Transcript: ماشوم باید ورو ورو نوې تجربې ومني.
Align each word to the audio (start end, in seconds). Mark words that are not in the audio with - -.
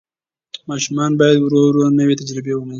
ماشوم 0.69 0.95
باید 1.19 1.37
ورو 1.41 1.61
ورو 1.67 1.85
نوې 1.99 2.15
تجربې 2.21 2.51
ومني. 2.55 2.69